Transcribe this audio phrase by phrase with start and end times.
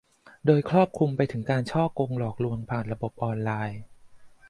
[0.45, 3.79] โดยครอบคลุมไปถึงการฉ้อโกงหลอกลวงผ่านระบบออนไลน์